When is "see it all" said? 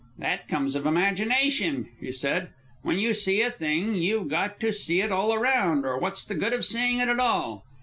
4.73-5.31